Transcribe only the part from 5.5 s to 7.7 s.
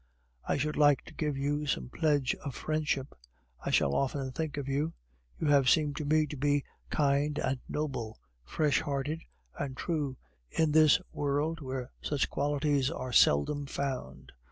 seemed to me to be kind and